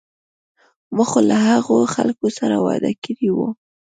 ما 0.95 1.03
خو 1.09 1.19
له 1.29 1.37
هغو 1.49 1.77
خلکو 1.95 2.27
سره 2.37 2.55
وعده 2.65 2.91
کړې 3.03 3.29
وه. 3.37 3.49